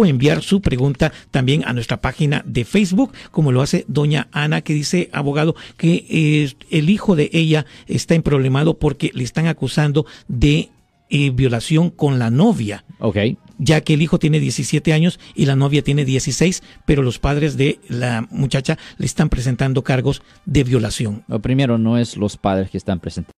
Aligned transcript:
o 0.00 0.06
enviar 0.06 0.44
su 0.44 0.60
pregunta 0.60 1.12
también 1.32 1.64
a 1.66 1.72
nuestra 1.72 2.00
página 2.00 2.44
de 2.46 2.64
Facebook, 2.64 3.12
como 3.32 3.50
lo 3.50 3.62
hace 3.62 3.84
doña 3.88 4.28
Ana, 4.30 4.60
que 4.60 4.72
dice, 4.72 5.10
abogado, 5.12 5.56
que 5.76 6.06
eh, 6.08 6.52
el 6.70 6.88
hijo 6.88 7.16
de 7.16 7.30
ella 7.32 7.66
está 7.88 8.14
en 8.14 8.22
problemado 8.22 8.78
porque 8.78 9.10
le 9.12 9.24
están 9.24 9.48
acusando 9.48 10.06
de 10.28 10.68
eh, 11.10 11.30
violación 11.30 11.90
con 11.90 12.20
la 12.20 12.30
novia. 12.30 12.84
Ok. 13.00 13.16
Ya 13.58 13.80
que 13.80 13.94
el 13.94 14.02
hijo 14.02 14.20
tiene 14.20 14.38
17 14.38 14.92
años 14.92 15.18
y 15.34 15.46
la 15.46 15.56
novia 15.56 15.82
tiene 15.82 16.04
16, 16.04 16.62
pero 16.86 17.02
los 17.02 17.18
padres 17.18 17.56
de 17.56 17.80
la 17.88 18.24
muchacha 18.30 18.78
le 18.98 19.06
están 19.06 19.28
presentando 19.28 19.82
cargos 19.82 20.22
de 20.46 20.62
violación. 20.62 21.24
Lo 21.26 21.40
primero 21.40 21.76
no 21.76 21.98
es 21.98 22.16
los 22.16 22.36
padres 22.36 22.70
que 22.70 22.78
están 22.78 23.00
presentando, 23.00 23.32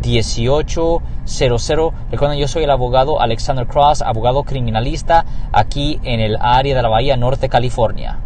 1-800-530-1800. 0.00 1.92
Recuerden, 2.10 2.38
yo 2.38 2.48
soy 2.48 2.64
el 2.64 2.70
abogado 2.70 3.20
Alexander 3.20 3.66
Cross, 3.66 4.02
abogado 4.02 4.42
criminalista 4.44 5.24
aquí 5.52 5.98
en 6.02 6.20
el 6.20 6.36
área 6.40 6.76
de 6.76 6.82
la 6.82 6.88
Bahía 6.88 7.16
Norte, 7.16 7.48
California. 7.48 8.18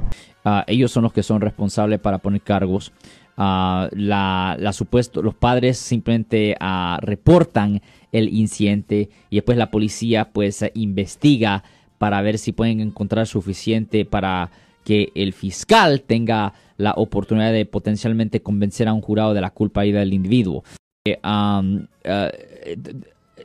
Uh, 0.44 0.62
ellos 0.66 0.90
son 0.90 1.04
los 1.04 1.12
que 1.12 1.22
son 1.22 1.40
responsables 1.40 2.00
para 2.00 2.18
poner 2.18 2.40
cargos. 2.40 2.92
Supuesto, 4.72 5.22
los 5.22 5.34
padres 5.34 5.78
simplemente 5.78 6.56
uh, 6.60 6.96
reportan 7.00 7.80
el 8.10 8.28
incidente 8.28 9.08
y 9.30 9.36
después 9.36 9.56
la 9.56 9.70
policía 9.70 10.30
pues 10.32 10.64
investiga 10.74 11.62
para 11.98 12.20
ver 12.20 12.38
si 12.38 12.52
pueden 12.52 12.80
encontrar 12.80 13.26
suficiente 13.26 14.04
para 14.04 14.50
que 14.84 15.12
el 15.14 15.32
fiscal 15.32 16.02
tenga 16.02 16.52
la 16.76 16.92
oportunidad 16.96 17.52
de 17.52 17.64
potencialmente 17.64 18.42
convencer 18.42 18.88
a 18.88 18.92
un 18.92 19.00
jurado 19.00 19.34
de 19.34 19.40
la 19.40 19.50
culpa 19.50 19.82
del 19.82 20.12
individuo. 20.12 20.64
Eh, 21.04 21.18
um, 21.24 21.86
uh, 22.04 22.30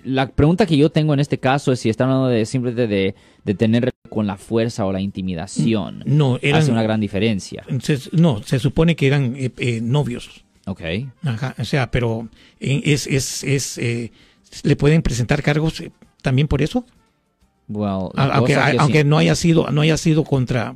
la 0.04 0.30
pregunta 0.30 0.66
que 0.66 0.78
yo 0.78 0.92
tengo 0.92 1.14
en 1.14 1.20
este 1.20 1.40
caso 1.40 1.72
es 1.72 1.80
si 1.80 1.90
están 1.90 2.10
hablando 2.10 2.30
de 2.30 2.46
simplemente 2.46 2.88
de, 2.88 3.16
de 3.44 3.54
tener 3.56 3.92
con 4.10 4.28
la 4.28 4.38
fuerza 4.38 4.86
o 4.86 4.92
la 4.92 5.02
intimidación. 5.02 6.04
No, 6.06 6.38
eran, 6.42 6.62
hace 6.62 6.72
una 6.72 6.84
gran 6.84 7.02
diferencia. 7.02 7.66
Se, 7.82 8.00
no, 8.12 8.44
se 8.44 8.60
supone 8.60 8.96
que 8.96 9.08
eran 9.08 9.36
eh, 9.36 9.52
eh, 9.58 9.82
novios. 9.82 10.46
Ok. 10.66 10.82
Ajá, 11.24 11.56
o 11.58 11.66
sea, 11.66 11.90
pero 11.92 12.30
es, 12.60 13.08
es, 13.08 13.44
es 13.44 13.78
eh, 13.78 14.12
le 14.64 14.76
pueden 14.76 15.02
presentar 15.02 15.42
cargos 15.42 15.84
también 16.22 16.48
por 16.48 16.62
eso. 16.62 16.86
Well, 17.70 18.10
aunque, 18.16 18.56
aunque 18.56 19.04
no 19.04 19.18
haya 19.18 19.36
sido 19.36 19.70
no 19.72 19.82
haya 19.82 19.98
sido 19.98 20.24
contra 20.24 20.76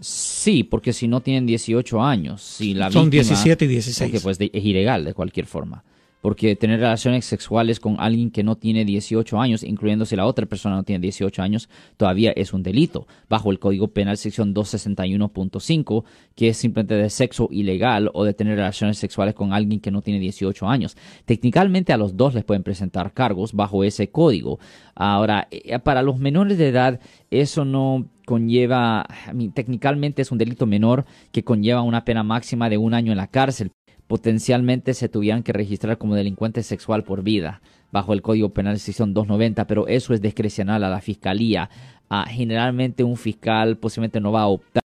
Sí, 0.00 0.62
porque 0.64 0.92
si 0.92 1.08
no 1.08 1.20
tienen 1.20 1.46
18 1.46 2.02
años, 2.02 2.42
si 2.42 2.74
la 2.74 2.90
son 2.90 3.10
víctima, 3.10 3.36
17 3.36 3.64
y 3.64 3.68
16. 3.68 4.10
Porque 4.10 4.22
pues 4.22 4.38
de, 4.38 4.50
es 4.52 4.64
ilegal 4.64 5.04
de 5.04 5.14
cualquier 5.14 5.46
forma. 5.46 5.84
Porque 6.20 6.56
tener 6.56 6.80
relaciones 6.80 7.24
sexuales 7.24 7.78
con 7.78 7.96
alguien 8.00 8.32
que 8.32 8.42
no 8.42 8.56
tiene 8.56 8.84
18 8.84 9.40
años, 9.40 9.62
incluyendo 9.62 10.04
si 10.04 10.16
la 10.16 10.26
otra 10.26 10.46
persona 10.46 10.74
no 10.74 10.82
tiene 10.82 11.00
18 11.00 11.40
años, 11.42 11.68
todavía 11.96 12.32
es 12.32 12.52
un 12.52 12.64
delito. 12.64 13.06
Bajo 13.28 13.52
el 13.52 13.60
Código 13.60 13.88
Penal 13.88 14.16
sección 14.16 14.52
261.5, 14.52 16.04
que 16.34 16.48
es 16.48 16.56
simplemente 16.56 16.96
de 16.96 17.08
sexo 17.08 17.48
ilegal 17.52 18.10
o 18.14 18.24
de 18.24 18.34
tener 18.34 18.56
relaciones 18.56 18.98
sexuales 18.98 19.34
con 19.34 19.52
alguien 19.52 19.78
que 19.78 19.92
no 19.92 20.02
tiene 20.02 20.18
18 20.18 20.68
años. 20.68 20.96
Técnicamente 21.24 21.92
a 21.92 21.96
los 21.96 22.16
dos 22.16 22.34
les 22.34 22.44
pueden 22.44 22.64
presentar 22.64 23.12
cargos 23.12 23.52
bajo 23.52 23.84
ese 23.84 24.10
código. 24.10 24.58
Ahora, 24.96 25.48
para 25.84 26.02
los 26.02 26.18
menores 26.18 26.58
de 26.58 26.68
edad, 26.68 27.00
eso 27.30 27.64
no 27.64 28.08
conlleva, 28.28 29.06
técnicamente 29.54 30.20
es 30.20 30.30
un 30.30 30.36
delito 30.36 30.66
menor 30.66 31.06
que 31.32 31.44
conlleva 31.44 31.80
una 31.80 32.04
pena 32.04 32.22
máxima 32.22 32.68
de 32.68 32.76
un 32.76 32.92
año 32.92 33.10
en 33.10 33.16
la 33.16 33.28
cárcel. 33.28 33.72
Potencialmente 34.06 34.92
se 34.92 35.08
tuvieran 35.08 35.42
que 35.42 35.54
registrar 35.54 35.96
como 35.96 36.14
delincuente 36.14 36.62
sexual 36.62 37.04
por 37.04 37.22
vida 37.22 37.62
bajo 37.90 38.12
el 38.12 38.20
Código 38.20 38.50
Penal 38.50 38.78
sección 38.80 39.14
290, 39.14 39.66
pero 39.66 39.88
eso 39.88 40.12
es 40.12 40.20
discrecional 40.20 40.84
a 40.84 40.90
la 40.90 41.00
fiscalía. 41.00 41.70
Uh, 42.10 42.28
generalmente 42.28 43.02
un 43.02 43.16
fiscal 43.16 43.78
posiblemente 43.78 44.20
no 44.20 44.30
va 44.30 44.42
a 44.42 44.48
optar 44.48 44.82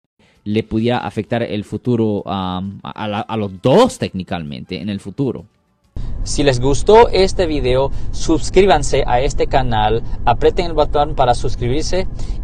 le 0.45 0.63
pudiera 0.63 0.99
afectar 0.99 1.43
el 1.43 1.65
futuro 1.65 2.23
a, 2.27 2.63
a 2.83 3.37
los 3.39 3.63
dos 3.63 3.99
técnicamente 3.99 4.81
en 4.81 4.91
el 4.91 5.01
futuro. 5.01 5.47
Si 6.23 6.43
les 6.43 6.61
gustó 6.61 7.09
este 7.09 7.47
video, 7.47 7.91
suscríbanse 8.11 9.05
a 9.07 9.21
este 9.21 9.47
canal, 9.47 10.03
aprieten 10.27 10.67
el 10.67 10.75
botón 10.75 11.15
para 11.15 11.35
suscribirse 11.35 12.07